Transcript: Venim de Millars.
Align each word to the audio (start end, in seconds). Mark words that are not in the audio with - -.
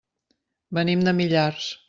Venim 0.79 1.05
de 1.09 1.15
Millars. 1.21 1.71